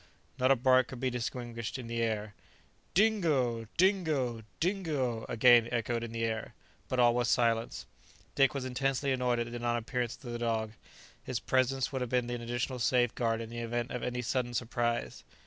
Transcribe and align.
Not 0.39 0.49
a 0.49 0.55
bark 0.55 0.87
could 0.87 0.99
be 0.99 1.11
distinguished 1.11 1.77
in 1.77 1.87
reply 1.87 2.31
"Dingo! 2.95 3.67
Dingo! 3.77 4.41
Dingo!" 4.59 5.25
again 5.29 5.69
echoed 5.71 6.03
in 6.03 6.11
the 6.11 6.23
air. 6.23 6.55
But 6.89 6.97
all 6.99 7.13
was 7.13 7.27
silence. 7.27 7.85
Dick 8.33 8.55
was 8.55 8.65
intensely 8.65 9.11
annoyed 9.11 9.37
at 9.37 9.51
the 9.51 9.59
non 9.59 9.77
appearance 9.77 10.15
of 10.15 10.31
the 10.33 10.39
dog; 10.39 10.71
his 11.23 11.39
presence 11.39 11.91
would 11.91 12.01
have 12.01 12.09
been 12.09 12.31
an 12.31 12.41
additional 12.41 12.79
safeguard 12.79 13.41
in 13.41 13.51
the 13.51 13.59
event 13.59 13.91
of 13.91 14.01
any 14.01 14.23
sudden 14.23 14.55
surprise. 14.55 15.23